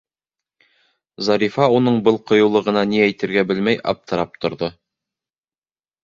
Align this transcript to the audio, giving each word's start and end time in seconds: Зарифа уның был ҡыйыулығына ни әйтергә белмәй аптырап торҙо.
Зарифа 1.25 1.67
уның 1.79 1.99
был 2.07 2.17
ҡыйыулығына 2.31 2.83
ни 2.93 3.01
әйтергә 3.07 3.43
белмәй 3.51 3.77
аптырап 3.93 4.39
торҙо. 4.47 4.71